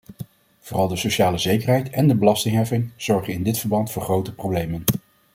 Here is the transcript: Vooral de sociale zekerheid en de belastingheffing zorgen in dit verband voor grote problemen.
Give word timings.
Vooral 0.59 0.87
de 0.87 0.95
sociale 0.95 1.37
zekerheid 1.37 1.89
en 1.89 2.07
de 2.07 2.15
belastingheffing 2.15 2.91
zorgen 2.95 3.33
in 3.33 3.43
dit 3.43 3.57
verband 3.57 3.91
voor 3.91 4.01
grote 4.01 4.33
problemen. 4.33 4.83